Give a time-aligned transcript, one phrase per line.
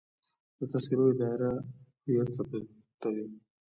[0.59, 1.51] د تذکرو اداره
[2.03, 3.25] هویت ثبتوي